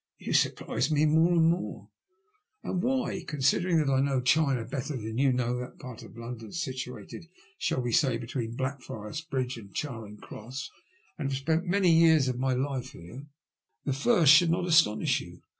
[0.13, 1.89] *' You surprise me more and more ^"
[2.67, 3.23] And why?
[3.27, 7.27] Considering that I know China better than you know that part of London situated,
[7.59, 10.71] shall we say, between Blackfriars Bridge and Charing Cross,
[11.19, 13.27] and have spent many years of my life here,
[13.85, 15.43] the first should not astonish you.